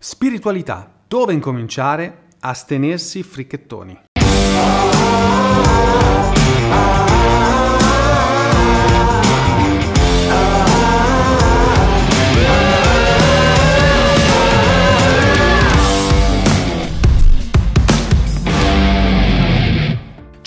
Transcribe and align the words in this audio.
Spiritualità. 0.00 1.02
Dove 1.08 1.32
incominciare? 1.32 2.28
Astenersi 2.38 3.24
fricchettoni. 3.24 3.98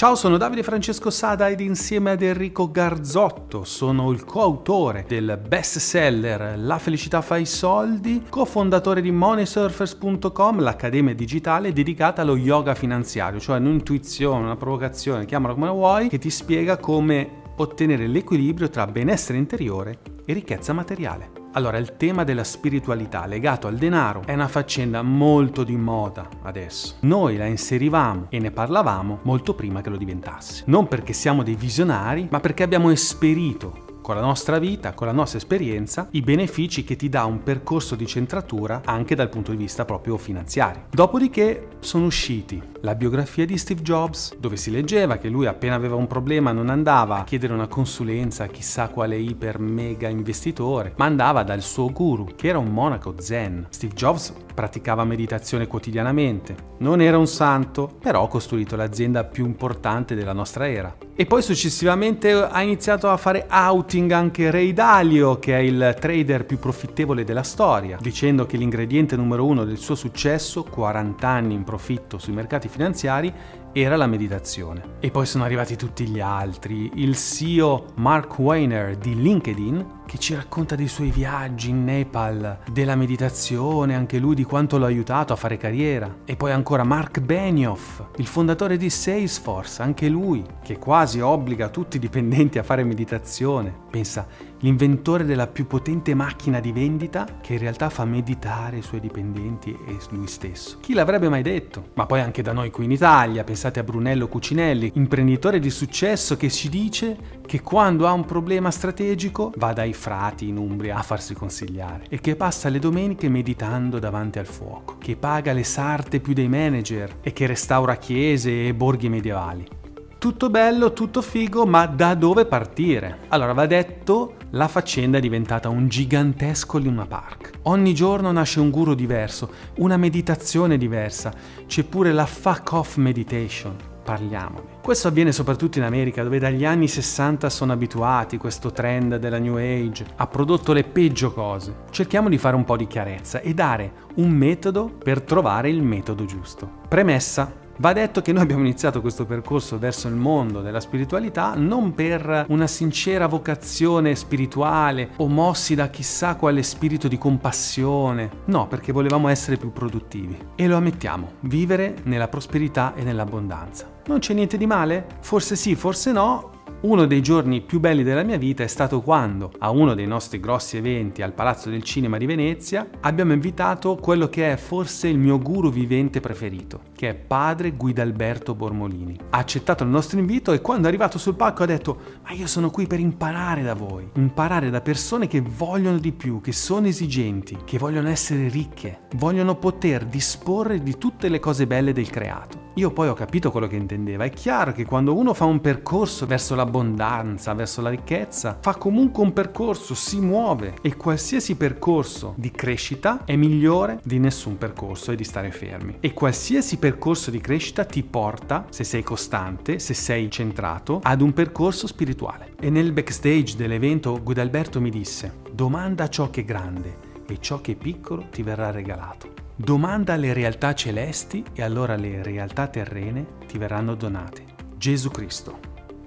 Ciao, 0.02 0.16
sono 0.16 0.38
Davide 0.38 0.64
Francesco 0.64 1.12
Sada 1.12 1.48
ed 1.48 1.60
insieme 1.60 2.10
ad 2.10 2.24
Enrico 2.24 2.72
Garzotto 2.72 3.64
sono 3.64 4.10
il 4.10 4.26
coautore 4.26 5.06
del 5.08 5.40
bestseller 5.48 6.58
La 6.58 6.80
felicità 6.80 7.22
fa 7.22 7.38
i 7.38 7.46
soldi, 7.46 8.24
cofondatore 8.28 9.02
di 9.02 9.12
moneysurfers.com, 9.12 10.60
l'accademia 10.60 11.14
digitale 11.14 11.72
dedicata 11.72 12.24
allo 12.24 12.36
yoga 12.36 12.74
finanziario, 12.74 13.40
cioè 13.40 13.60
un'intuizione, 13.60 14.44
una 14.44 14.56
provocazione, 14.56 15.26
chiamala 15.26 15.54
come 15.54 15.70
vuoi, 15.70 16.10
che 16.10 16.18
ti 16.18 16.32
spiega 16.32 16.78
come 16.78 17.44
ottenere 17.58 18.08
l'equilibrio 18.08 18.72
tra 18.72 18.88
benessere 18.88 19.38
interiore 19.38 20.00
e 20.26 20.34
ricchezza 20.34 20.74
materiale. 20.74 21.41
Allora, 21.54 21.78
il 21.78 21.98
tema 21.98 22.24
della 22.24 22.46
spiritualità 22.46 23.26
legato 23.26 23.68
al 23.68 23.76
denaro 23.76 24.24
è 24.26 24.34
una 24.34 24.48
faccenda 24.48 25.02
molto 25.02 25.66
di 25.66 25.76
moda 25.76 26.30
adesso. 26.44 26.96
Noi 27.02 27.36
la 27.36 27.46
inserivamo 27.46 28.28
e 28.30 28.40
ne 28.40 28.52
parlavamo 28.52 29.20
molto 29.24 29.54
prima 29.54 29.82
che 29.82 29.90
lo 29.90 29.98
diventasse. 29.98 30.64
Non 30.68 30.88
perché 30.88 31.12
siamo 31.12 31.44
dei 31.44 31.56
visionari, 31.56 32.28
ma 32.30 32.40
perché 32.40 32.64
abbiamo 32.64 32.90
esperito 32.90 33.90
con 34.02 34.16
la 34.16 34.22
nostra 34.22 34.60
vita, 34.60 34.94
con 34.94 35.08
la 35.08 35.14
nostra 35.14 35.38
esperienza, 35.38 36.08
i 36.12 36.22
benefici 36.22 36.86
che 36.86 36.96
ti 36.96 37.10
dà 37.10 37.26
un 37.26 37.44
percorso 37.44 37.96
di 37.96 38.08
centratura 38.08 38.82
anche 38.86 39.14
dal 39.16 39.30
punto 39.30 39.52
di 39.52 39.58
vista 39.58 39.84
proprio 39.84 40.18
finanziario. 40.18 40.86
Dopodiché 40.90 41.68
sono 41.80 42.06
usciti 42.06 42.71
la 42.82 42.96
biografia 42.96 43.46
di 43.46 43.58
Steve 43.58 43.82
Jobs, 43.82 44.36
dove 44.38 44.58
si 44.58 44.72
leggeva 44.72 45.18
che 45.18 45.30
lui 45.30 45.46
appena 45.46 45.76
aveva 45.76 45.96
un 45.96 46.08
problema 46.08 46.52
non 46.52 46.70
andava 46.70 47.18
a 47.18 47.24
chiedere 47.24 47.54
una 47.54 47.68
consulenza 47.68 48.46
a 48.46 48.48
chissà 48.48 48.90
quale 48.90 49.18
iper 49.18 49.60
mega 49.60 50.08
investitore, 50.08 50.94
ma 50.98 51.06
andava 51.06 51.44
dal 51.44 51.62
suo 51.62 51.92
guru, 51.92 52.30
che 52.36 52.48
era 52.48 52.58
un 52.58 52.72
monaco 52.74 53.16
zen. 53.20 53.68
Steve 53.70 53.94
Jobs 53.94 54.34
praticava 54.54 55.04
meditazione 55.04 55.68
quotidianamente, 55.68 56.56
non 56.80 57.02
era 57.02 57.18
un 57.18 57.28
santo, 57.28 57.98
però 58.02 58.24
ha 58.24 58.28
costruito 58.28 58.76
l'azienda 58.76 59.24
più 59.24 59.46
importante 59.46 60.16
della 60.16 60.34
nostra 60.34 60.68
era. 60.68 60.96
E 61.14 61.26
poi 61.26 61.44
successivamente 61.44 62.32
ha 62.32 62.62
iniziato 62.64 63.10
a 63.10 63.18
fare 63.18 63.46
outing 63.50 64.12
anche 64.12 64.50
Ray 64.50 64.74
Dalio, 64.74 65.38
che 65.38 65.56
è 65.56 65.60
il 65.60 65.96
trader 66.00 66.46
più 66.46 66.58
profittevole 66.58 67.24
della 67.24 67.44
storia, 67.44 67.98
dicendo 68.02 68.48
che 68.48 68.58
l'ingrediente 68.58 69.16
numero 69.16 69.46
uno 69.46 69.64
del 69.64 69.78
suo 69.78 69.94
successo, 69.94 70.64
40 70.64 71.28
anni 71.28 71.54
in 71.54 71.64
profitto 71.64 72.18
sui 72.18 72.34
mercati 72.34 72.70
finanziari, 72.72 73.32
era 73.74 73.96
la 73.96 74.08
meditazione. 74.08 74.98
E 75.00 75.12
poi 75.12 75.26
sono 75.26 75.44
arrivati 75.44 75.76
tutti 75.76 76.08
gli 76.08 76.20
altri, 76.20 76.92
il 76.96 77.16
CEO 77.16 77.86
Mark 77.96 78.38
Weiner 78.40 78.98
di 78.98 79.16
LinkedIn, 79.16 80.00
che 80.06 80.18
ci 80.18 80.34
racconta 80.36 80.76
dei 80.76 80.88
suoi 80.88 81.10
viaggi 81.10 81.70
in 81.70 81.86
Nepal, 81.86 82.60
della 82.70 82.96
meditazione, 82.96 83.96
anche 83.96 84.20
lui 84.20 84.36
di 84.36 84.44
quanto 84.44 84.78
l'ha 84.78 84.88
aiutato 84.88 85.32
a 85.32 85.38
fare 85.38 85.56
carriera. 85.56 86.18
E 86.26 86.36
poi 86.36 86.52
ancora 86.52 86.84
Mark 86.84 87.22
Benioff, 87.22 88.02
il 88.18 88.28
fondatore 88.28 88.76
di 88.76 88.90
Salesforce, 88.90 89.82
anche 89.82 90.10
lui, 90.10 90.44
che 90.62 90.78
quasi 90.78 91.22
obbliga 91.22 91.70
tutti 91.70 91.96
i 91.96 92.00
dipendenti 92.00 92.60
a 92.60 92.64
fare 92.64 92.84
meditazione. 92.84 93.74
Pensa, 93.90 94.28
l'inventore 94.62 95.26
della 95.26 95.48
più 95.48 95.68
potente 95.68 96.14
macchina 96.14 96.60
di 96.60 96.72
vendita 96.72 97.26
che 97.42 97.54
in 97.54 97.60
realtà 97.60 97.90
fa 97.90 98.06
meditare 98.06 98.78
i 98.78 98.82
suoi 98.82 99.00
dipendenti 99.00 99.72
e 99.72 99.98
lui 100.10 100.28
stesso. 100.28 100.78
Chi 100.80 100.94
l'avrebbe 100.94 101.30
mai 101.30 101.42
detto? 101.42 101.90
Ma 101.94 102.06
poi 102.06 102.22
anche 102.22 102.42
da 102.42 102.54
noi 102.54 102.72
qui 102.72 102.86
in 102.86 102.92
Italia, 102.92 103.44
pensate 103.44 103.80
a 103.80 103.84
Brunello 103.84 104.28
Cucinelli, 104.28 104.92
imprenditore 104.96 105.60
di 105.60 105.70
successo 105.70 106.38
che 106.38 106.50
ci 106.50 106.70
dice 106.70 107.40
che 107.46 107.62
quando 107.62 108.08
ha 108.08 108.14
un 108.14 108.26
problema 108.26 108.72
strategico 108.72 109.52
va 109.58 109.74
dai 109.74 109.94
frati 109.94 110.48
in 110.48 110.58
Umbria 110.58 110.98
a 110.98 111.04
farsi 111.04 111.34
consigliare 111.34 112.06
e 112.10 112.20
che 112.20 112.36
passa 112.36 112.70
le 112.70 112.80
domeniche 112.80 113.30
meditando 113.30 114.00
davanti 114.00 114.40
al 114.40 114.46
fuoco, 114.46 114.98
che 114.98 115.16
paga 115.16 115.54
le 115.54 115.64
sarte 115.64 116.20
più 116.20 116.34
dei 116.34 116.48
manager 116.48 117.18
e 117.22 117.34
che 117.34 117.48
restaura 117.48 117.96
chiese 117.98 118.68
e 118.68 118.74
borghi 118.74 119.10
medievali. 119.10 119.80
Tutto 120.22 120.52
bello, 120.52 120.94
tutto 120.94 121.20
figo, 121.24 121.66
ma 121.66 121.88
da 121.88 122.14
dove 122.14 122.46
partire? 122.46 123.22
Allora, 123.30 123.54
va 123.54 123.66
detto, 123.66 124.36
la 124.52 124.68
faccenda 124.68 125.18
è 125.18 125.20
diventata 125.20 125.68
un 125.68 125.88
gigantesco 125.88 126.78
Luna 126.78 127.08
Park. 127.08 127.54
Ogni 127.64 127.96
giorno 127.96 128.32
nasce 128.32 128.60
un 128.60 128.70
guru 128.70 128.94
diverso, 128.94 129.50
una 129.78 129.98
meditazione 129.98 130.78
diversa, 130.78 131.34
c'è 131.66 131.84
pure 131.86 132.12
la 132.12 132.28
fuck 132.28 132.72
off 132.74 132.98
meditation. 132.98 133.76
Parliamone. 134.04 134.80
Questo 134.82 135.08
avviene 135.08 135.32
soprattutto 135.32 135.80
in 135.80 135.86
America, 135.86 136.22
dove 136.22 136.38
dagli 136.38 136.66
anni 136.66 136.88
60 136.88 137.50
sono 137.50 137.72
abituati 137.72 138.38
questo 138.38 138.72
trend 138.72 139.16
della 139.16 139.40
New 139.40 139.58
Age, 139.58 140.06
ha 140.18 140.28
prodotto 140.28 140.72
le 140.72 140.84
peggio 140.84 141.34
cose. 141.34 141.86
Cerchiamo 141.90 142.30
di 142.30 142.38
fare 142.38 142.56
un 142.56 142.64
po' 142.64 142.78
di 142.78 142.86
chiarezza 142.86 143.42
e 143.42 143.56
dare 143.56 143.94
un 144.16 144.30
metodo 144.30 144.86
per 144.86 145.22
trovare 145.22 145.70
il 145.70 145.82
metodo 145.82 146.26
giusto. 146.26 146.70
Premessa, 146.88 147.61
Va 147.82 147.94
detto 147.94 148.22
che 148.22 148.32
noi 148.32 148.44
abbiamo 148.44 148.62
iniziato 148.62 149.02
questo 149.02 149.26
percorso 149.26 149.80
verso 149.80 150.08
il 150.08 150.14
mondo 150.14 150.62
della 150.62 150.80
spiritualità 150.80 151.56
non 151.56 151.96
per 151.96 152.46
una 152.50 152.68
sincera 152.68 153.26
vocazione 153.26 154.14
spirituale 154.14 155.10
o 155.16 155.28
mossi 155.28 155.74
da 155.74 155.90
chissà 155.90 156.36
quale 156.36 156.62
spirito 156.62 157.08
di 157.08 157.18
compassione, 157.18 158.30
no, 158.46 158.68
perché 158.68 158.92
volevamo 158.92 159.30
essere 159.30 159.58
più 159.58 159.72
produttivi. 159.72 160.38
E 160.54 160.68
lo 160.68 160.78
ammettiamo, 160.78 161.32
vivere 161.40 161.96
nella 162.04 162.28
prosperità 162.28 162.94
e 162.94 163.02
nell'abbondanza. 163.02 163.90
Non 164.06 164.20
c'è 164.20 164.36
niente 164.36 164.58
di 164.58 164.68
male? 164.68 165.08
Forse 165.22 165.56
sì, 165.56 165.74
forse 165.74 166.12
no, 166.12 166.51
uno 166.82 167.06
dei 167.06 167.22
giorni 167.22 167.62
più 167.62 167.80
belli 167.80 168.02
della 168.02 168.24
mia 168.24 168.38
vita 168.38 168.64
è 168.64 168.68
stato 168.68 169.02
quando, 169.02 169.52
a 169.60 169.70
uno 169.70 169.94
dei 169.94 170.08
nostri 170.08 170.40
grossi 170.40 170.78
eventi 170.78 171.22
al 171.22 171.34
Palazzo 171.34 171.70
del 171.70 171.84
Cinema 171.84 172.18
di 172.18 172.26
Venezia, 172.26 172.90
abbiamo 173.02 173.34
invitato 173.34 173.98
quello 173.98 174.30
che 174.30 174.52
è 174.52 174.56
forse 174.56 175.08
il 175.08 175.20
mio 175.20 175.38
guru 175.38 175.70
vivente 175.70 176.20
preferito, 176.20 176.82
che 176.96 177.10
è 177.10 177.14
padre 177.14 177.74
Guidalberto 177.74 178.56
Bormolini. 178.56 179.16
Ha 179.30 179.38
accettato 179.38 179.84
il 179.84 179.92
nostro 179.92 180.18
invito 180.18 180.54
e 180.54 180.62
quando 180.62 180.86
è 180.86 180.90
arrivato 180.90 181.20
sul 181.20 181.36
palco 181.36 181.62
ha 181.64 181.68
detto 181.68 182.00
ma 182.24 182.32
io 182.32 182.48
sono 182.48 182.72
qui 182.72 182.88
per 182.88 183.00
imparare 183.00 183.62
da 183.62 183.76
voi, 183.76 184.10
imparare 184.16 184.72
da 184.72 184.82
persone 184.82 185.28
che 185.28 185.42
vogliono 185.42 186.00
di 186.00 186.12
più, 186.12 186.42
che 186.42 186.52
sono 186.52 186.88
esigenti, 186.88 187.60
che 187.64 187.78
vogliono 187.78 188.10
essere 188.10 188.50
ricche, 188.50 189.02
vogliono 189.18 189.56
poter 189.56 190.06
disporre 190.06 190.82
di 190.82 190.98
tutte 190.98 191.30
le 191.30 191.40
cose 191.40 191.68
belle 191.68 191.94
del 191.94 192.10
creato. 192.10 192.61
Io 192.76 192.92
poi 192.92 193.10
ho 193.10 193.14
capito 193.14 193.52
quello 193.52 193.68
che 193.68 193.76
intendeva. 193.76 194.24
È 194.24 194.30
chiaro 194.30 194.72
che 194.72 194.86
quando 194.86 195.14
uno 195.14 195.34
fa 195.34 195.44
un 195.44 195.60
percorso 195.60 196.26
verso 196.26 196.56
l'abbondanza, 196.56 197.54
verso 197.54 197.82
la 197.82 197.90
ricchezza, 197.90 198.58
fa 198.62 198.76
comunque 198.76 199.24
un 199.24 199.34
percorso, 199.34 199.94
si 199.94 200.22
muove 200.22 200.76
e 200.82 200.96
qualsiasi 200.96 201.58
percorso 201.58 202.34
di 202.38 202.50
crescita 202.50 203.26
è 203.26 203.36
migliore 203.36 204.00
di 204.06 204.20
nessun 204.20 204.58
percorso 204.58 205.12
e 205.12 205.18
di 205.18 205.26
stare 205.26 205.52
fermi. 205.52 205.98
E 206.00 206.14
qualsiasi 206.14 206.78
percorso 206.78 207.30
di 207.30 207.42
crescita 207.42 207.84
ti 207.84 208.04
porta, 208.04 208.66
se 208.70 208.86
sei 208.86 209.04
costante, 209.04 209.78
se 209.80 209.94
sei 209.94 210.32
centrato, 210.32 211.02
ad 211.04 211.20
un 211.20 211.34
percorso 211.34 211.88
spirituale. 211.88 212.54
E 212.58 212.70
nel 212.70 212.94
backstage 212.94 213.58
dell'evento 213.58 214.18
Guidalberto 214.24 214.80
mi 214.80 214.90
disse, 214.90 215.40
domanda 215.52 216.08
ciò 216.08 216.30
che 216.30 216.42
è 216.42 216.46
grande 216.46 217.10
e 217.28 217.38
ciò 217.42 217.60
che 217.60 217.74
è 217.74 217.76
piccolo 217.76 218.28
ti 218.32 218.44
verrà 218.44 218.72
regalato. 218.72 219.41
Domanda 219.64 220.14
alle 220.14 220.34
realtà 220.34 220.74
celesti 220.74 221.46
e 221.54 221.62
allora 221.62 221.96
le 221.96 222.24
realtà 222.24 222.66
terrene 222.66 223.38
ti 223.46 223.60
verranno 223.60 223.94
donate. 223.94 224.44
Gesù 224.76 225.12
Cristo, 225.12 225.60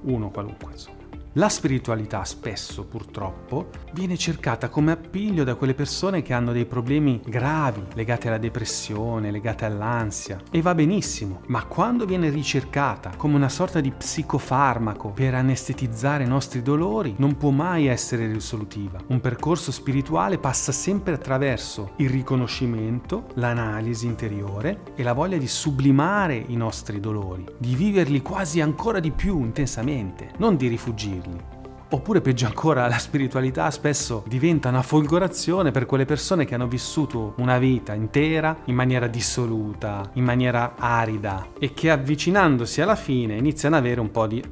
uno 0.02 0.30
qualunque. 0.30 0.93
La 1.36 1.48
spiritualità 1.48 2.22
spesso, 2.22 2.84
purtroppo, 2.84 3.70
viene 3.92 4.16
cercata 4.16 4.68
come 4.68 4.92
appiglio 4.92 5.42
da 5.42 5.56
quelle 5.56 5.74
persone 5.74 6.22
che 6.22 6.32
hanno 6.32 6.52
dei 6.52 6.64
problemi 6.64 7.20
gravi 7.26 7.82
legati 7.94 8.28
alla 8.28 8.38
depressione, 8.38 9.32
legati 9.32 9.64
all'ansia. 9.64 10.40
E 10.52 10.62
va 10.62 10.76
benissimo, 10.76 11.40
ma 11.46 11.64
quando 11.64 12.04
viene 12.04 12.30
ricercata 12.30 13.14
come 13.16 13.34
una 13.34 13.48
sorta 13.48 13.80
di 13.80 13.90
psicofarmaco 13.90 15.08
per 15.08 15.34
anestetizzare 15.34 16.22
i 16.22 16.28
nostri 16.28 16.62
dolori, 16.62 17.16
non 17.18 17.36
può 17.36 17.50
mai 17.50 17.86
essere 17.86 18.28
risolutiva. 18.28 19.00
Un 19.08 19.20
percorso 19.20 19.72
spirituale 19.72 20.38
passa 20.38 20.70
sempre 20.70 21.14
attraverso 21.14 21.94
il 21.96 22.10
riconoscimento, 22.10 23.26
l'analisi 23.34 24.06
interiore 24.06 24.82
e 24.94 25.02
la 25.02 25.14
voglia 25.14 25.38
di 25.38 25.48
sublimare 25.48 26.36
i 26.36 26.54
nostri 26.54 27.00
dolori, 27.00 27.44
di 27.58 27.74
viverli 27.74 28.22
quasi 28.22 28.60
ancora 28.60 29.00
di 29.00 29.10
più 29.10 29.40
intensamente, 29.40 30.30
non 30.36 30.54
di 30.54 30.68
rifugirli 30.68 31.22
seguirli. 31.24 31.52
Oppure 31.90 32.20
peggio 32.20 32.46
ancora, 32.46 32.88
la 32.88 32.98
spiritualità 32.98 33.70
spesso 33.70 34.24
diventa 34.26 34.68
una 34.68 34.82
folgorazione 34.82 35.70
per 35.70 35.86
quelle 35.86 36.04
persone 36.04 36.44
che 36.44 36.54
hanno 36.54 36.66
vissuto 36.66 37.34
una 37.36 37.58
vita 37.58 37.94
intera 37.94 38.56
in 38.64 38.74
maniera 38.74 39.06
dissoluta, 39.06 40.10
in 40.14 40.24
maniera 40.24 40.74
arida 40.76 41.50
e 41.58 41.72
che 41.72 41.90
avvicinandosi 41.90 42.80
alla 42.80 42.96
fine 42.96 43.36
iniziano 43.36 43.76
ad 43.76 43.84
avere 43.84 44.00
un 44.00 44.10
po' 44.10 44.26
di... 44.26 44.42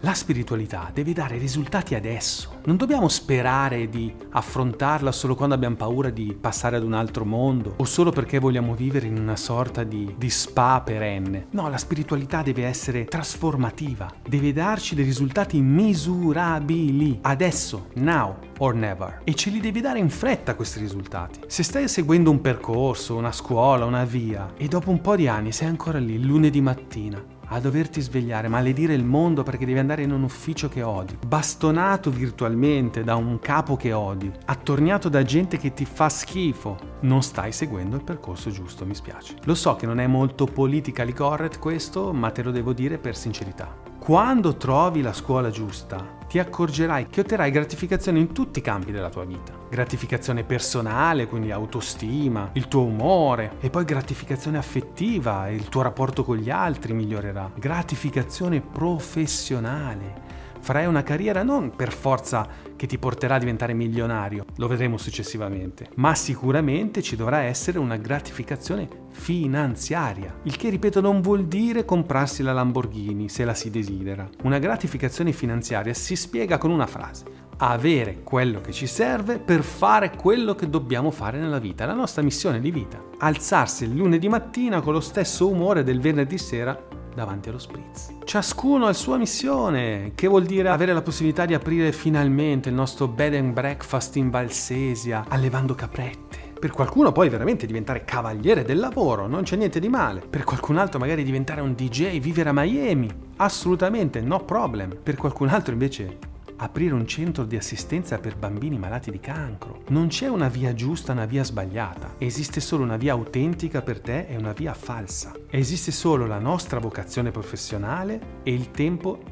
La 0.00 0.14
spiritualità 0.14 0.90
deve 0.94 1.12
dare 1.12 1.36
risultati 1.36 1.94
adesso 1.94 2.53
non 2.66 2.76
dobbiamo 2.76 3.08
sperare 3.08 3.88
di 3.88 4.12
affrontarla 4.30 5.12
solo 5.12 5.34
quando 5.34 5.54
abbiamo 5.54 5.76
paura 5.76 6.10
di 6.10 6.36
passare 6.38 6.76
ad 6.76 6.82
un 6.82 6.94
altro 6.94 7.24
mondo 7.24 7.74
o 7.76 7.84
solo 7.84 8.10
perché 8.10 8.38
vogliamo 8.38 8.74
vivere 8.74 9.06
in 9.06 9.18
una 9.18 9.36
sorta 9.36 9.84
di, 9.84 10.14
di 10.16 10.30
spa 10.30 10.80
perenne. 10.82 11.48
No, 11.50 11.68
la 11.68 11.76
spiritualità 11.76 12.42
deve 12.42 12.64
essere 12.64 13.04
trasformativa, 13.04 14.10
deve 14.26 14.52
darci 14.52 14.94
dei 14.94 15.04
risultati 15.04 15.60
misurabili, 15.60 17.18
adesso, 17.22 17.88
now 17.94 18.36
or 18.58 18.74
never. 18.74 19.20
E 19.24 19.34
ce 19.34 19.50
li 19.50 19.60
devi 19.60 19.80
dare 19.80 19.98
in 19.98 20.08
fretta 20.08 20.54
questi 20.54 20.78
risultati. 20.78 21.40
Se 21.46 21.62
stai 21.62 21.86
seguendo 21.88 22.30
un 22.30 22.40
percorso, 22.40 23.16
una 23.16 23.32
scuola, 23.32 23.84
una 23.84 24.04
via 24.04 24.52
e 24.56 24.68
dopo 24.68 24.90
un 24.90 25.00
po' 25.00 25.16
di 25.16 25.28
anni 25.28 25.52
sei 25.52 25.68
ancora 25.68 25.98
lì, 25.98 26.22
lunedì 26.22 26.62
mattina, 26.62 27.22
a 27.48 27.60
doverti 27.60 28.00
svegliare, 28.00 28.48
maledire 28.48 28.94
il 28.94 29.04
mondo 29.04 29.42
perché 29.42 29.66
devi 29.66 29.78
andare 29.78 30.02
in 30.02 30.12
un 30.12 30.22
ufficio 30.22 30.68
che 30.68 30.82
odi, 30.82 31.16
bastonato 31.26 32.10
virtualmente 32.10 33.04
da 33.04 33.14
un 33.16 33.38
capo 33.38 33.76
che 33.76 33.92
odi, 33.92 34.30
attorniato 34.46 35.08
da 35.08 35.22
gente 35.22 35.56
che 35.56 35.72
ti 35.72 35.84
fa 35.84 36.08
schifo, 36.08 36.76
non 37.00 37.22
stai 37.22 37.52
seguendo 37.52 37.96
il 37.96 38.04
percorso 38.04 38.50
giusto, 38.50 38.86
mi 38.86 38.94
spiace. 38.94 39.36
Lo 39.44 39.54
so 39.54 39.76
che 39.76 39.86
non 39.86 40.00
è 40.00 40.06
molto 40.06 40.46
politically 40.46 41.12
correct 41.12 41.58
questo, 41.58 42.12
ma 42.12 42.30
te 42.30 42.42
lo 42.42 42.50
devo 42.50 42.72
dire 42.72 42.98
per 42.98 43.16
sincerità. 43.16 43.74
Quando 43.98 44.56
trovi 44.56 45.00
la 45.00 45.12
scuola 45.12 45.50
giusta, 45.50 46.22
ti 46.34 46.40
accorgerai 46.40 47.06
che 47.06 47.20
otterrai 47.20 47.52
gratificazione 47.52 48.18
in 48.18 48.32
tutti 48.32 48.58
i 48.58 48.62
campi 48.62 48.90
della 48.90 49.08
tua 49.08 49.24
vita. 49.24 49.52
Gratificazione 49.70 50.42
personale, 50.42 51.28
quindi 51.28 51.52
autostima, 51.52 52.50
il 52.54 52.66
tuo 52.66 52.82
umore, 52.82 53.52
e 53.60 53.70
poi 53.70 53.84
gratificazione 53.84 54.58
affettiva, 54.58 55.48
il 55.48 55.68
tuo 55.68 55.82
rapporto 55.82 56.24
con 56.24 56.36
gli 56.38 56.50
altri 56.50 56.92
migliorerà. 56.92 57.52
Gratificazione 57.54 58.60
professionale 58.60 60.22
farai 60.64 60.86
una 60.86 61.02
carriera 61.02 61.42
non 61.42 61.76
per 61.76 61.92
forza 61.92 62.48
che 62.74 62.86
ti 62.86 62.96
porterà 62.96 63.34
a 63.34 63.38
diventare 63.38 63.74
milionario, 63.74 64.46
lo 64.56 64.66
vedremo 64.66 64.96
successivamente, 64.96 65.90
ma 65.96 66.14
sicuramente 66.14 67.02
ci 67.02 67.16
dovrà 67.16 67.42
essere 67.42 67.78
una 67.78 67.98
gratificazione 67.98 68.88
finanziaria, 69.10 70.34
il 70.44 70.56
che 70.56 70.70
ripeto 70.70 71.02
non 71.02 71.20
vuol 71.20 71.44
dire 71.44 71.84
comprarsi 71.84 72.42
la 72.42 72.54
Lamborghini 72.54 73.28
se 73.28 73.44
la 73.44 73.52
si 73.52 73.68
desidera. 73.68 74.26
Una 74.44 74.58
gratificazione 74.58 75.32
finanziaria 75.32 75.92
si 75.92 76.16
spiega 76.16 76.56
con 76.56 76.70
una 76.70 76.86
frase, 76.86 77.24
avere 77.58 78.22
quello 78.22 78.62
che 78.62 78.72
ci 78.72 78.86
serve 78.86 79.38
per 79.38 79.62
fare 79.62 80.12
quello 80.16 80.54
che 80.54 80.70
dobbiamo 80.70 81.10
fare 81.10 81.38
nella 81.38 81.58
vita, 81.58 81.84
la 81.84 81.92
nostra 81.92 82.22
missione 82.22 82.58
di 82.58 82.70
vita. 82.70 83.02
Alzarsi 83.18 83.84
il 83.84 83.94
lunedì 83.94 84.30
mattina 84.30 84.80
con 84.80 84.94
lo 84.94 85.00
stesso 85.00 85.46
umore 85.46 85.84
del 85.84 86.00
venerdì 86.00 86.38
sera 86.38 86.93
davanti 87.14 87.48
allo 87.48 87.58
spritz. 87.58 88.12
Ciascuno 88.24 88.84
ha 88.84 88.88
la 88.88 88.92
sua 88.92 89.16
missione, 89.16 90.12
che 90.14 90.26
vuol 90.26 90.44
dire 90.44 90.68
avere 90.68 90.92
la 90.92 91.02
possibilità 91.02 91.46
di 91.46 91.54
aprire 91.54 91.92
finalmente 91.92 92.68
il 92.68 92.74
nostro 92.74 93.08
bed 93.08 93.34
and 93.34 93.52
breakfast 93.52 94.16
in 94.16 94.30
Valsesia, 94.30 95.24
allevando 95.28 95.74
caprette. 95.74 96.52
Per 96.58 96.72
qualcuno 96.72 97.12
poi 97.12 97.28
veramente 97.28 97.66
diventare 97.66 98.04
cavaliere 98.04 98.64
del 98.64 98.78
lavoro, 98.78 99.26
non 99.26 99.42
c'è 99.42 99.56
niente 99.56 99.80
di 99.80 99.88
male. 99.88 100.22
Per 100.28 100.44
qualcun 100.44 100.78
altro 100.78 100.98
magari 100.98 101.22
diventare 101.22 101.60
un 101.60 101.74
DJ, 101.74 102.18
vivere 102.20 102.48
a 102.48 102.52
Miami, 102.54 103.08
assolutamente 103.36 104.20
no 104.20 104.44
problem. 104.44 104.96
Per 105.02 105.16
qualcun 105.16 105.48
altro 105.48 105.72
invece 105.72 106.32
aprire 106.56 106.94
un 106.94 107.06
centro 107.06 107.44
di 107.44 107.56
assistenza 107.56 108.18
per 108.18 108.36
bambini 108.36 108.78
malati 108.78 109.10
di 109.10 109.20
cancro. 109.20 109.82
Non 109.88 110.08
c'è 110.08 110.28
una 110.28 110.48
via 110.48 110.74
giusta, 110.74 111.12
una 111.12 111.26
via 111.26 111.44
sbagliata. 111.44 112.14
Esiste 112.18 112.60
solo 112.60 112.84
una 112.84 112.96
via 112.96 113.12
autentica 113.12 113.82
per 113.82 114.00
te 114.00 114.26
e 114.26 114.36
una 114.36 114.52
via 114.52 114.74
falsa. 114.74 115.32
Esiste 115.50 115.90
solo 115.90 116.26
la 116.26 116.38
nostra 116.38 116.78
vocazione 116.78 117.30
professionale 117.30 118.40
e 118.42 118.52
il 118.52 118.70
tempo 118.70 119.22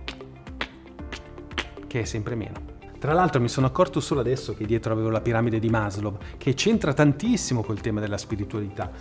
che 1.87 2.01
è 2.01 2.05
sempre 2.05 2.35
meno. 2.35 2.71
Tra 2.99 3.13
l'altro 3.13 3.41
mi 3.41 3.49
sono 3.49 3.67
accorto 3.67 3.99
solo 3.99 4.21
adesso 4.21 4.55
che 4.55 4.65
dietro 4.65 4.93
avevo 4.93 5.11
la 5.11 5.21
piramide 5.21 5.59
di 5.59 5.69
Maslow, 5.69 6.19
che 6.39 6.55
c'entra 6.55 6.95
tantissimo 6.95 7.63
col 7.63 7.81
tema 7.81 8.01
della 8.01 8.17
spiritualità 8.17 8.93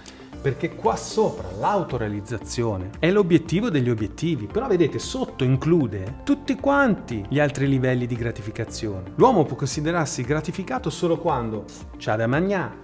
perché 0.42 0.74
qua 0.76 0.96
sopra 0.96 1.50
l'autorealizzazione 1.60 2.90
è 3.00 3.12
l'obiettivo 3.12 3.70
degli 3.70 3.90
obiettivi, 3.90 4.48
però 4.48 4.68
vedete 4.68 4.98
sotto 4.98 5.44
include 5.44 6.22
tutti 6.24 6.56
quanti 6.56 7.24
gli 7.30 7.40
altri 7.40 7.68
livelli 7.68 8.08
di 8.08 8.16
gratificazione. 8.16 9.12
L'uomo 9.16 9.46
può 9.46 9.56
considerarsi 9.56 10.24
gratificato 10.24 10.90
solo 10.90 11.20
quando 11.20 11.66
c'ha 11.98 12.16
da 12.16 12.26
mangiare, 12.26 12.80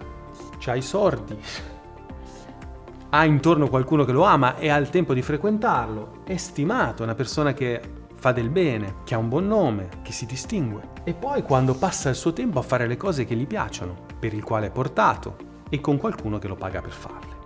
c'ha 0.59 0.75
i 0.75 0.81
sordi, 0.83 1.35
ha 3.09 3.25
intorno 3.25 3.69
qualcuno 3.69 4.05
che 4.05 4.11
lo 4.11 4.23
ama 4.23 4.57
e 4.57 4.69
ha 4.69 4.77
il 4.77 4.89
tempo 4.89 5.13
di 5.13 5.21
frequentarlo, 5.21 6.23
è 6.25 6.37
stimato, 6.37 7.01
è 7.01 7.05
una 7.05 7.15
persona 7.15 7.53
che 7.53 7.81
fa 8.15 8.31
del 8.31 8.49
bene, 8.49 8.97
che 9.03 9.15
ha 9.15 9.17
un 9.17 9.29
buon 9.29 9.47
nome, 9.47 9.89
che 10.03 10.11
si 10.11 10.25
distingue. 10.25 10.89
E 11.03 11.13
poi 11.13 11.41
quando 11.41 11.73
passa 11.73 12.09
il 12.09 12.15
suo 12.15 12.33
tempo 12.33 12.59
a 12.59 12.63
fare 12.63 12.85
le 12.85 12.97
cose 12.97 13.25
che 13.25 13.35
gli 13.35 13.47
piacciono, 13.47 14.05
per 14.19 14.33
il 14.33 14.43
quale 14.43 14.67
è 14.67 14.71
portato, 14.71 15.37
e 15.69 15.79
con 15.79 15.97
qualcuno 15.97 16.37
che 16.37 16.47
lo 16.47 16.55
paga 16.55 16.81
per 16.81 16.91
farle. 16.91 17.36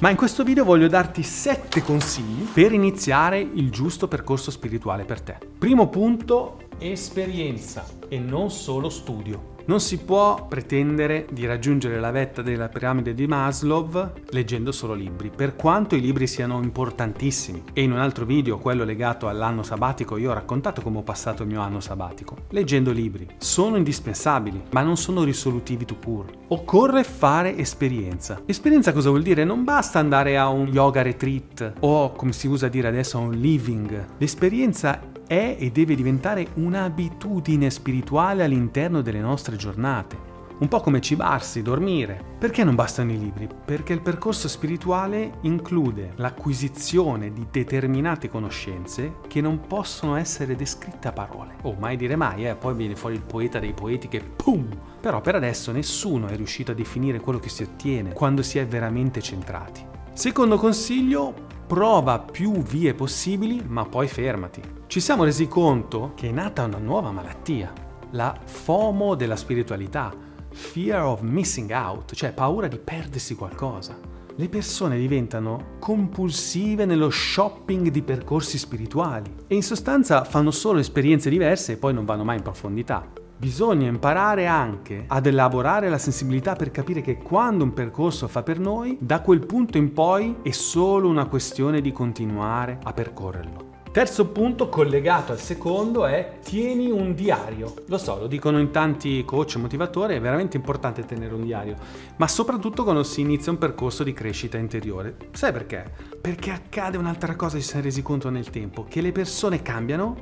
Ma 0.00 0.10
in 0.10 0.16
questo 0.16 0.42
video 0.42 0.64
voglio 0.64 0.88
darti 0.88 1.22
7 1.22 1.82
consigli 1.82 2.42
per 2.52 2.72
iniziare 2.72 3.38
il 3.40 3.70
giusto 3.70 4.08
percorso 4.08 4.50
spirituale 4.50 5.04
per 5.04 5.20
te. 5.20 5.38
Primo 5.56 5.88
punto, 5.88 6.68
esperienza 6.78 7.86
e 8.08 8.18
non 8.18 8.50
solo 8.50 8.90
studio. 8.90 9.53
Non 9.66 9.80
si 9.80 9.98
può 9.98 10.46
pretendere 10.46 11.26
di 11.30 11.46
raggiungere 11.46 11.98
la 11.98 12.10
vetta 12.10 12.42
della 12.42 12.68
piramide 12.68 13.14
di 13.14 13.26
Maslow 13.26 14.12
leggendo 14.28 14.72
solo 14.72 14.92
libri, 14.92 15.30
per 15.34 15.56
quanto 15.56 15.94
i 15.94 16.02
libri 16.02 16.26
siano 16.26 16.60
importantissimi. 16.62 17.62
E 17.72 17.82
in 17.82 17.92
un 17.92 17.98
altro 17.98 18.26
video, 18.26 18.58
quello 18.58 18.84
legato 18.84 19.26
all'anno 19.26 19.62
sabbatico, 19.62 20.18
io 20.18 20.30
ho 20.30 20.34
raccontato 20.34 20.82
come 20.82 20.98
ho 20.98 21.02
passato 21.02 21.44
il 21.44 21.48
mio 21.48 21.62
anno 21.62 21.80
sabbatico. 21.80 22.36
Leggendo 22.50 22.90
libri. 22.90 23.26
Sono 23.38 23.76
indispensabili, 23.76 24.64
ma 24.72 24.82
non 24.82 24.98
sono 24.98 25.24
risolutivi 25.24 25.86
to 25.86 25.94
pur. 25.94 26.26
Occorre 26.48 27.02
fare 27.02 27.56
esperienza. 27.56 28.42
Esperienza 28.44 28.92
cosa 28.92 29.08
vuol 29.08 29.22
dire? 29.22 29.44
Non 29.44 29.64
basta 29.64 29.98
andare 29.98 30.36
a 30.36 30.48
un 30.48 30.68
yoga 30.68 31.00
retreat 31.00 31.74
o, 31.80 32.12
come 32.12 32.32
si 32.32 32.48
usa 32.48 32.68
dire 32.68 32.88
adesso, 32.88 33.16
a 33.16 33.22
un 33.22 33.32
living. 33.32 34.08
L'esperienza 34.18 35.00
è 35.26 35.56
e 35.58 35.70
deve 35.70 35.94
diventare 35.94 36.48
un'abitudine 36.54 37.70
spirituale 37.70 38.44
all'interno 38.44 39.00
delle 39.00 39.20
nostre 39.20 39.56
giornate. 39.56 40.32
Un 40.56 40.68
po' 40.68 40.80
come 40.80 41.00
cibarsi, 41.00 41.62
dormire. 41.62 42.36
Perché 42.38 42.62
non 42.62 42.76
bastano 42.76 43.10
i 43.10 43.18
libri? 43.18 43.48
Perché 43.64 43.92
il 43.92 44.00
percorso 44.00 44.46
spirituale 44.46 45.38
include 45.42 46.12
l'acquisizione 46.16 47.32
di 47.32 47.46
determinate 47.50 48.28
conoscenze 48.28 49.16
che 49.26 49.40
non 49.40 49.66
possono 49.66 50.14
essere 50.14 50.54
descritte 50.54 51.08
a 51.08 51.12
parole. 51.12 51.56
Oh, 51.62 51.74
mai 51.76 51.96
dire 51.96 52.14
mai, 52.14 52.46
eh? 52.46 52.54
Poi 52.54 52.74
viene 52.74 52.94
fuori 52.94 53.16
il 53.16 53.22
poeta 53.22 53.58
dei 53.58 53.72
poeti 53.72 54.06
che 54.06 54.20
pum! 54.20 54.68
Però 55.00 55.20
per 55.20 55.34
adesso 55.34 55.72
nessuno 55.72 56.28
è 56.28 56.36
riuscito 56.36 56.70
a 56.70 56.74
definire 56.74 57.18
quello 57.18 57.40
che 57.40 57.48
si 57.48 57.64
ottiene 57.64 58.12
quando 58.12 58.42
si 58.42 58.58
è 58.58 58.66
veramente 58.66 59.20
centrati. 59.20 59.93
Secondo 60.14 60.58
consiglio, 60.58 61.34
prova 61.66 62.20
più 62.20 62.62
vie 62.62 62.94
possibili, 62.94 63.60
ma 63.66 63.84
poi 63.84 64.06
fermati. 64.06 64.62
Ci 64.86 65.00
siamo 65.00 65.24
resi 65.24 65.48
conto 65.48 66.12
che 66.14 66.28
è 66.28 66.30
nata 66.30 66.62
una 66.62 66.78
nuova 66.78 67.10
malattia, 67.10 67.72
la 68.12 68.32
FOMO 68.44 69.16
della 69.16 69.34
spiritualità, 69.34 70.14
fear 70.52 71.02
of 71.02 71.20
missing 71.22 71.72
out, 71.72 72.14
cioè 72.14 72.32
paura 72.32 72.68
di 72.68 72.78
perdersi 72.78 73.34
qualcosa. 73.34 73.98
Le 74.36 74.48
persone 74.48 74.98
diventano 74.98 75.78
compulsive 75.80 76.84
nello 76.84 77.10
shopping 77.10 77.88
di 77.88 78.02
percorsi 78.02 78.56
spirituali 78.56 79.34
e 79.48 79.56
in 79.56 79.64
sostanza 79.64 80.22
fanno 80.22 80.52
solo 80.52 80.78
esperienze 80.78 81.28
diverse 81.28 81.72
e 81.72 81.76
poi 81.76 81.92
non 81.92 82.04
vanno 82.04 82.22
mai 82.22 82.36
in 82.36 82.42
profondità. 82.42 83.04
Bisogna 83.36 83.88
imparare 83.88 84.46
anche 84.46 85.04
ad 85.08 85.26
elaborare 85.26 85.88
la 85.88 85.98
sensibilità 85.98 86.54
per 86.54 86.70
capire 86.70 87.00
che 87.00 87.18
quando 87.18 87.64
un 87.64 87.72
percorso 87.72 88.28
fa 88.28 88.42
per 88.44 88.60
noi, 88.60 88.96
da 89.00 89.20
quel 89.20 89.44
punto 89.44 89.76
in 89.76 89.92
poi 89.92 90.36
è 90.42 90.52
solo 90.52 91.08
una 91.08 91.26
questione 91.26 91.80
di 91.80 91.90
continuare 91.90 92.78
a 92.82 92.92
percorrerlo. 92.92 93.72
Terzo 93.90 94.26
punto 94.28 94.68
collegato 94.68 95.32
al 95.32 95.38
secondo 95.38 96.06
è 96.06 96.38
tieni 96.42 96.90
un 96.90 97.14
diario. 97.14 97.74
Lo 97.86 97.98
so, 97.98 98.18
lo 98.18 98.26
dicono 98.26 98.58
in 98.58 98.70
tanti 98.70 99.24
coach 99.24 99.56
motivatori, 99.56 100.14
è 100.14 100.20
veramente 100.20 100.56
importante 100.56 101.04
tenere 101.04 101.34
un 101.34 101.44
diario, 101.44 101.76
ma 102.16 102.26
soprattutto 102.26 102.82
quando 102.82 103.02
si 103.02 103.20
inizia 103.20 103.52
un 103.52 103.58
percorso 103.58 104.02
di 104.02 104.12
crescita 104.12 104.58
interiore. 104.58 105.16
Sai 105.32 105.52
perché? 105.52 105.92
Perché 106.20 106.50
accade 106.50 106.96
un'altra 106.96 107.36
cosa, 107.36 107.56
ci 107.58 107.64
siamo 107.64 107.84
resi 107.84 108.02
conto 108.02 108.30
nel 108.30 108.50
tempo, 108.50 108.84
che 108.88 109.00
le 109.00 109.12
persone 109.12 109.62
cambiano 109.62 110.16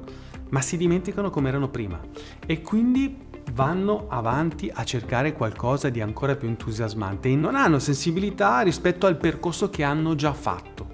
ma 0.52 0.60
si 0.60 0.76
dimenticano 0.76 1.28
come 1.28 1.48
erano 1.48 1.68
prima. 1.68 2.00
E 2.46 2.62
quindi 2.62 3.30
vanno 3.52 4.06
avanti 4.08 4.70
a 4.72 4.84
cercare 4.84 5.32
qualcosa 5.32 5.88
di 5.88 6.00
ancora 6.00 6.36
più 6.36 6.48
entusiasmante 6.48 7.28
e 7.28 7.36
non 7.36 7.56
hanno 7.56 7.78
sensibilità 7.78 8.60
rispetto 8.60 9.06
al 9.06 9.16
percorso 9.16 9.68
che 9.68 9.82
hanno 9.82 10.14
già 10.14 10.32
fatto 10.32 10.91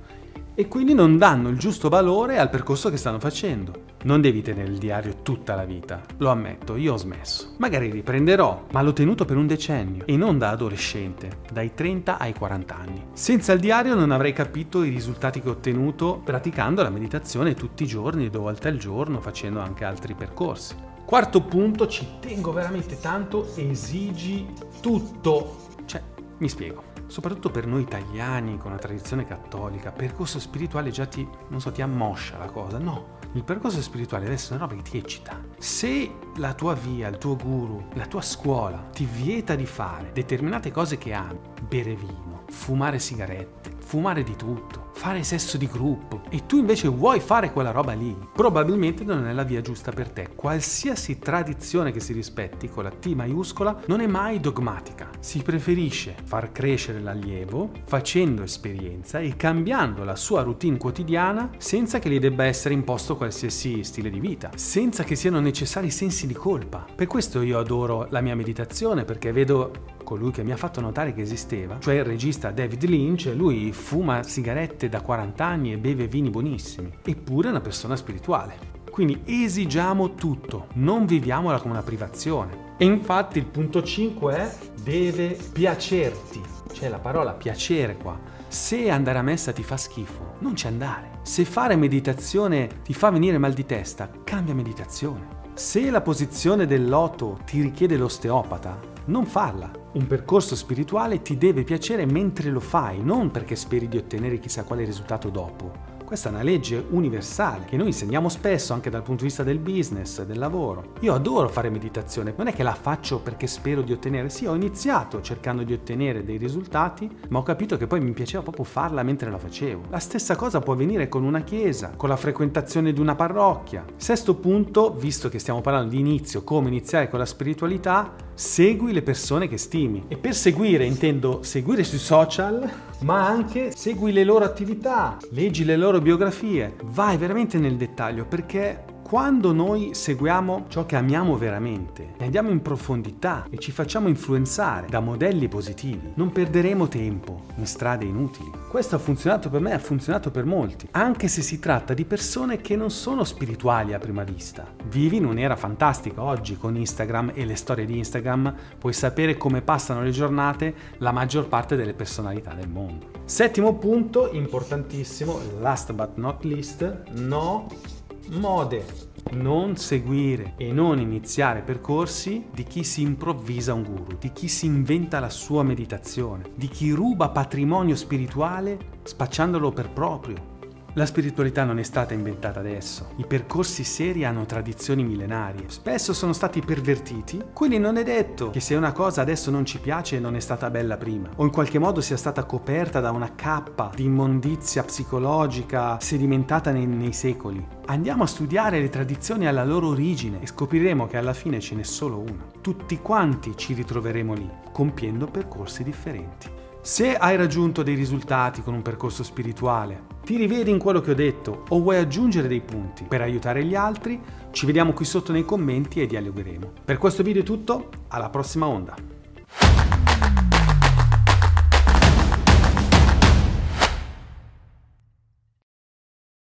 e 0.58 0.66
quindi 0.66 0.92
non 0.92 1.18
danno 1.18 1.50
il 1.50 1.56
giusto 1.56 1.88
valore 1.88 2.36
al 2.36 2.50
percorso 2.50 2.90
che 2.90 2.96
stanno 2.96 3.20
facendo. 3.20 3.84
Non 4.02 4.20
devi 4.20 4.42
tenere 4.42 4.68
il 4.68 4.78
diario 4.78 5.22
tutta 5.22 5.54
la 5.54 5.64
vita, 5.64 6.00
lo 6.16 6.30
ammetto, 6.30 6.74
io 6.74 6.94
ho 6.94 6.96
smesso. 6.96 7.54
Magari 7.58 7.88
riprenderò, 7.88 8.64
ma 8.72 8.82
l'ho 8.82 8.92
tenuto 8.92 9.24
per 9.24 9.36
un 9.36 9.46
decennio 9.46 10.04
e 10.04 10.16
non 10.16 10.36
da 10.36 10.50
adolescente, 10.50 11.42
dai 11.52 11.74
30 11.74 12.18
ai 12.18 12.34
40 12.34 12.76
anni. 12.76 13.04
Senza 13.12 13.52
il 13.52 13.60
diario 13.60 13.94
non 13.94 14.10
avrei 14.10 14.32
capito 14.32 14.82
i 14.82 14.90
risultati 14.90 15.40
che 15.40 15.48
ho 15.48 15.52
ottenuto 15.52 16.20
praticando 16.24 16.82
la 16.82 16.90
meditazione 16.90 17.54
tutti 17.54 17.84
i 17.84 17.86
giorni, 17.86 18.28
due 18.28 18.40
volte 18.40 18.66
al 18.66 18.78
giorno, 18.78 19.20
facendo 19.20 19.60
anche 19.60 19.84
altri 19.84 20.14
percorsi. 20.14 20.74
Quarto 21.04 21.40
punto, 21.42 21.86
ci 21.86 22.04
tengo 22.18 22.50
veramente 22.50 22.98
tanto, 22.98 23.52
esigi 23.54 24.44
tutto. 24.80 25.68
Cioè, 25.84 26.02
mi 26.38 26.48
spiego. 26.48 26.97
Soprattutto 27.08 27.50
per 27.50 27.66
noi 27.66 27.82
italiani 27.82 28.58
con 28.58 28.70
una 28.70 28.80
tradizione 28.80 29.26
cattolica, 29.26 29.90
percorso 29.90 30.38
spirituale 30.38 30.90
già 30.90 31.06
ti, 31.06 31.26
non 31.48 31.60
so, 31.60 31.72
ti 31.72 31.80
ammoscia 31.80 32.36
la 32.36 32.46
cosa. 32.46 32.78
No, 32.78 33.16
il 33.32 33.44
percorso 33.44 33.80
spirituale 33.80 34.24
deve 34.24 34.36
essere 34.36 34.56
una 34.56 34.66
roba 34.66 34.80
che 34.80 34.90
ti 34.90 34.98
eccita. 34.98 35.40
Se 35.58 36.10
la 36.36 36.52
tua 36.52 36.74
via, 36.74 37.08
il 37.08 37.16
tuo 37.16 37.34
guru, 37.34 37.88
la 37.94 38.06
tua 38.06 38.20
scuola 38.20 38.78
ti 38.92 39.06
vieta 39.06 39.54
di 39.54 39.66
fare 39.66 40.12
determinate 40.12 40.70
cose 40.70 40.98
che 40.98 41.14
ami, 41.14 41.40
bere 41.66 41.94
vino, 41.94 42.44
fumare 42.48 42.98
sigarette, 42.98 43.72
fumare 43.78 44.22
di 44.22 44.36
tutto, 44.36 44.90
fare 44.92 45.22
sesso 45.22 45.56
di 45.56 45.66
gruppo 45.66 46.17
e 46.30 46.46
tu 46.46 46.58
invece 46.58 46.88
vuoi 46.88 47.20
fare 47.20 47.52
quella 47.52 47.70
roba 47.70 47.92
lì, 47.92 48.16
probabilmente 48.32 49.04
non 49.04 49.26
è 49.26 49.32
la 49.32 49.42
via 49.42 49.60
giusta 49.60 49.90
per 49.90 50.10
te. 50.10 50.28
Qualsiasi 50.34 51.18
tradizione 51.18 51.92
che 51.92 52.00
si 52.00 52.12
rispetti 52.12 52.68
con 52.68 52.84
la 52.84 52.90
T 52.90 53.06
maiuscola 53.14 53.82
non 53.86 54.00
è 54.00 54.06
mai 54.06 54.40
dogmatica. 54.40 55.08
Si 55.20 55.42
preferisce 55.42 56.14
far 56.24 56.52
crescere 56.52 57.00
l'allievo 57.00 57.70
facendo 57.86 58.42
esperienza 58.42 59.18
e 59.18 59.36
cambiando 59.36 60.04
la 60.04 60.16
sua 60.16 60.42
routine 60.42 60.76
quotidiana 60.76 61.50
senza 61.58 61.98
che 61.98 62.10
gli 62.10 62.18
debba 62.18 62.44
essere 62.44 62.74
imposto 62.74 63.16
qualsiasi 63.16 63.82
stile 63.82 64.10
di 64.10 64.20
vita, 64.20 64.50
senza 64.54 65.04
che 65.04 65.16
siano 65.16 65.40
necessari 65.40 65.90
sensi 65.90 66.26
di 66.26 66.34
colpa. 66.34 66.86
Per 66.94 67.06
questo 67.06 67.42
io 67.42 67.58
adoro 67.58 68.06
la 68.10 68.20
mia 68.20 68.36
meditazione 68.36 69.04
perché 69.04 69.32
vedo 69.32 69.96
colui 70.08 70.30
che 70.30 70.42
mi 70.42 70.52
ha 70.52 70.56
fatto 70.56 70.80
notare 70.80 71.12
che 71.12 71.20
esisteva, 71.20 71.76
cioè 71.80 71.96
il 71.96 72.04
regista 72.04 72.50
David 72.50 72.84
Lynch, 72.84 73.30
lui 73.36 73.72
fuma 73.72 74.22
sigarette 74.22 74.88
da 74.88 75.02
40 75.02 75.44
anni 75.44 75.74
e 75.74 75.76
beve 75.76 76.06
vini 76.06 76.30
buonissimi, 76.30 76.90
eppure 77.04 77.48
è 77.48 77.50
una 77.50 77.60
persona 77.60 77.94
spirituale. 77.94 78.76
Quindi 78.90 79.20
esigiamo 79.26 80.14
tutto, 80.14 80.68
non 80.76 81.04
viviamola 81.04 81.60
come 81.60 81.74
una 81.74 81.82
privazione. 81.82 82.76
E 82.78 82.86
infatti 82.86 83.36
il 83.36 83.44
punto 83.44 83.82
5 83.82 84.34
è 84.34 84.56
deve 84.82 85.36
piacerti. 85.52 86.40
C'è 86.72 86.88
la 86.88 86.98
parola 86.98 87.34
piacere 87.34 87.98
qua. 87.98 88.18
Se 88.48 88.88
andare 88.88 89.18
a 89.18 89.22
messa 89.22 89.52
ti 89.52 89.62
fa 89.62 89.76
schifo, 89.76 90.36
non 90.38 90.56
ci 90.56 90.68
andare. 90.68 91.18
Se 91.20 91.44
fare 91.44 91.76
meditazione 91.76 92.80
ti 92.82 92.94
fa 92.94 93.10
venire 93.10 93.36
mal 93.36 93.52
di 93.52 93.66
testa, 93.66 94.08
cambia 94.24 94.54
meditazione. 94.54 95.36
Se 95.52 95.90
la 95.90 96.00
posizione 96.00 96.64
del 96.64 96.88
loto 96.88 97.40
ti 97.44 97.60
richiede 97.60 97.98
l'osteopata, 97.98 98.96
non 99.08 99.26
farla. 99.26 99.70
Un 99.92 100.06
percorso 100.06 100.54
spirituale 100.54 101.22
ti 101.22 101.36
deve 101.36 101.64
piacere 101.64 102.06
mentre 102.06 102.50
lo 102.50 102.60
fai, 102.60 103.02
non 103.02 103.30
perché 103.30 103.56
speri 103.56 103.88
di 103.88 103.96
ottenere 103.96 104.38
chissà 104.38 104.64
quale 104.64 104.84
risultato 104.84 105.28
dopo. 105.28 105.87
Questa 106.08 106.30
è 106.30 106.32
una 106.32 106.42
legge 106.42 106.82
universale 106.88 107.66
che 107.66 107.76
noi 107.76 107.88
insegniamo 107.88 108.30
spesso 108.30 108.72
anche 108.72 108.88
dal 108.88 109.02
punto 109.02 109.20
di 109.20 109.28
vista 109.28 109.42
del 109.42 109.58
business, 109.58 110.22
del 110.22 110.38
lavoro. 110.38 110.94
Io 111.00 111.12
adoro 111.12 111.50
fare 111.50 111.68
meditazione, 111.68 112.32
non 112.34 112.46
è 112.46 112.54
che 112.54 112.62
la 112.62 112.72
faccio 112.72 113.18
perché 113.18 113.46
spero 113.46 113.82
di 113.82 113.92
ottenere, 113.92 114.30
sì 114.30 114.46
ho 114.46 114.54
iniziato 114.54 115.20
cercando 115.20 115.64
di 115.64 115.74
ottenere 115.74 116.24
dei 116.24 116.38
risultati, 116.38 117.14
ma 117.28 117.40
ho 117.40 117.42
capito 117.42 117.76
che 117.76 117.86
poi 117.86 118.00
mi 118.00 118.12
piaceva 118.12 118.42
proprio 118.42 118.64
farla 118.64 119.02
mentre 119.02 119.30
la 119.30 119.36
facevo. 119.36 119.82
La 119.90 119.98
stessa 119.98 120.34
cosa 120.34 120.60
può 120.60 120.72
avvenire 120.72 121.10
con 121.10 121.24
una 121.24 121.42
chiesa, 121.42 121.92
con 121.94 122.08
la 122.08 122.16
frequentazione 122.16 122.94
di 122.94 123.00
una 123.00 123.14
parrocchia. 123.14 123.84
Sesto 123.96 124.34
punto, 124.34 124.94
visto 124.94 125.28
che 125.28 125.38
stiamo 125.38 125.60
parlando 125.60 125.90
di 125.90 125.98
inizio, 125.98 126.42
come 126.42 126.68
iniziare 126.68 127.10
con 127.10 127.18
la 127.18 127.26
spiritualità, 127.26 128.14
segui 128.32 128.94
le 128.94 129.02
persone 129.02 129.46
che 129.46 129.58
stimi. 129.58 130.06
E 130.08 130.16
per 130.16 130.34
seguire 130.34 130.86
intendo 130.86 131.42
seguire 131.42 131.84
sui 131.84 131.98
social, 131.98 132.66
ma 133.00 133.26
anche 133.26 133.70
segui 133.74 134.12
le 134.12 134.24
loro 134.24 134.44
attività, 134.44 135.16
leggi 135.30 135.64
le 135.64 135.76
loro 135.76 136.00
biografie, 136.00 136.74
vai 136.84 137.16
veramente 137.16 137.58
nel 137.58 137.76
dettaglio 137.76 138.24
perché 138.24 138.84
quando 139.08 139.54
noi 139.54 139.94
seguiamo 139.94 140.66
ciò 140.68 140.84
che 140.84 140.94
amiamo 140.94 141.38
veramente, 141.38 142.12
andiamo 142.18 142.50
in 142.50 142.60
profondità 142.60 143.46
e 143.48 143.56
ci 143.56 143.72
facciamo 143.72 144.06
influenzare 144.06 144.86
da 144.86 145.00
modelli 145.00 145.48
positivi, 145.48 146.12
non 146.16 146.30
perderemo 146.30 146.88
tempo 146.88 147.44
in 147.56 147.64
strade 147.64 148.04
inutili. 148.04 148.50
Questo 148.68 148.96
ha 148.96 148.98
funzionato 148.98 149.48
per 149.48 149.62
me, 149.62 149.72
ha 149.72 149.78
funzionato 149.78 150.30
per 150.30 150.44
molti, 150.44 150.86
anche 150.90 151.26
se 151.28 151.40
si 151.40 151.58
tratta 151.58 151.94
di 151.94 152.04
persone 152.04 152.58
che 152.58 152.76
non 152.76 152.90
sono 152.90 153.24
spirituali 153.24 153.94
a 153.94 153.98
prima 153.98 154.24
vista. 154.24 154.66
Vivi 154.90 155.16
in 155.16 155.24
un'era 155.24 155.56
fantastica 155.56 156.22
oggi 156.22 156.58
con 156.58 156.76
Instagram 156.76 157.32
e 157.32 157.46
le 157.46 157.56
storie 157.56 157.86
di 157.86 157.96
Instagram, 157.96 158.54
puoi 158.78 158.92
sapere 158.92 159.38
come 159.38 159.62
passano 159.62 160.02
le 160.02 160.10
giornate 160.10 160.74
la 160.98 161.12
maggior 161.12 161.48
parte 161.48 161.76
delle 161.76 161.94
personalità 161.94 162.52
del 162.52 162.68
mondo. 162.68 163.06
Settimo 163.24 163.74
punto, 163.78 164.30
importantissimo, 164.32 165.40
last 165.60 165.94
but 165.94 166.16
not 166.16 166.44
least, 166.44 167.04
no 167.12 167.96
mode. 168.30 168.84
Non 169.30 169.76
seguire 169.76 170.54
e 170.56 170.72
non 170.72 170.98
iniziare 171.00 171.62
percorsi 171.62 172.46
di 172.52 172.64
chi 172.64 172.82
si 172.84 173.02
improvvisa 173.02 173.74
un 173.74 173.82
guru, 173.82 174.16
di 174.18 174.32
chi 174.32 174.48
si 174.48 174.66
inventa 174.66 175.20
la 175.20 175.30
sua 175.30 175.62
meditazione, 175.62 176.50
di 176.54 176.68
chi 176.68 176.90
ruba 176.90 177.28
patrimonio 177.28 177.94
spirituale 177.94 178.78
spacciandolo 179.02 179.70
per 179.70 179.90
proprio. 179.90 180.57
La 180.98 181.06
spiritualità 181.06 181.62
non 181.62 181.78
è 181.78 181.84
stata 181.84 182.12
inventata 182.12 182.58
adesso, 182.58 183.10
i 183.18 183.24
percorsi 183.24 183.84
seri 183.84 184.24
hanno 184.24 184.46
tradizioni 184.46 185.04
millenarie, 185.04 185.66
spesso 185.68 186.12
sono 186.12 186.32
stati 186.32 186.60
pervertiti, 186.60 187.40
quindi 187.52 187.78
non 187.78 187.98
è 187.98 188.02
detto 188.02 188.50
che 188.50 188.58
se 188.58 188.74
una 188.74 188.90
cosa 188.90 189.20
adesso 189.20 189.52
non 189.52 189.64
ci 189.64 189.78
piace 189.78 190.18
non 190.18 190.34
è 190.34 190.40
stata 190.40 190.70
bella 190.70 190.96
prima, 190.96 191.28
o 191.36 191.44
in 191.44 191.52
qualche 191.52 191.78
modo 191.78 192.00
sia 192.00 192.16
stata 192.16 192.42
coperta 192.42 192.98
da 192.98 193.12
una 193.12 193.36
cappa 193.36 193.92
di 193.94 194.06
immondizia 194.06 194.82
psicologica 194.82 196.00
sedimentata 196.00 196.72
nei, 196.72 196.86
nei 196.86 197.12
secoli. 197.12 197.64
Andiamo 197.86 198.24
a 198.24 198.26
studiare 198.26 198.80
le 198.80 198.88
tradizioni 198.88 199.46
alla 199.46 199.64
loro 199.64 199.90
origine 199.90 200.42
e 200.42 200.48
scopriremo 200.48 201.06
che 201.06 201.16
alla 201.16 201.32
fine 201.32 201.60
ce 201.60 201.76
n'è 201.76 201.84
solo 201.84 202.18
una. 202.18 202.44
Tutti 202.60 202.98
quanti 202.98 203.56
ci 203.56 203.72
ritroveremo 203.72 204.34
lì, 204.34 204.50
compiendo 204.72 205.26
percorsi 205.26 205.84
differenti. 205.84 206.50
Se 206.80 207.14
hai 207.14 207.36
raggiunto 207.36 207.84
dei 207.84 207.94
risultati 207.94 208.62
con 208.62 208.74
un 208.74 208.82
percorso 208.82 209.22
spirituale, 209.22 210.16
ti 210.28 210.36
rivedi 210.36 210.70
in 210.70 210.78
quello 210.78 211.00
che 211.00 211.12
ho 211.12 211.14
detto 211.14 211.64
o 211.70 211.80
vuoi 211.80 211.96
aggiungere 211.96 212.48
dei 212.48 212.60
punti 212.60 213.04
per 213.04 213.22
aiutare 213.22 213.64
gli 213.64 213.74
altri, 213.74 214.20
ci 214.50 214.66
vediamo 214.66 214.92
qui 214.92 215.06
sotto 215.06 215.32
nei 215.32 215.42
commenti 215.42 216.02
e 216.02 216.06
dialogheremo. 216.06 216.72
Per 216.84 216.98
questo 216.98 217.22
video 217.22 217.40
è 217.40 217.44
tutto, 217.46 217.88
alla 218.08 218.28
prossima 218.28 218.66
onda! 218.66 219.17